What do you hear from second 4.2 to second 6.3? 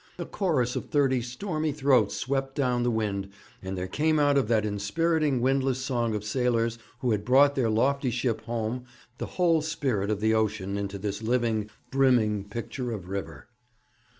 of that inspiriting windlass song of